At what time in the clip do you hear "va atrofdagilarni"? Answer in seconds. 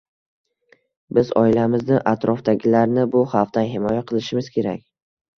1.95-3.03